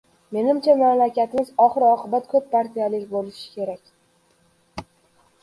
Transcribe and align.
Menimcha, 0.35 0.73
mamlakatimizda 0.77 1.65
oxir-oqibat 1.65 2.25
ko‘p 2.33 2.49
partiyaviylik 2.57 3.05
bo‘lishi 3.13 3.45
kerak. 3.61 3.95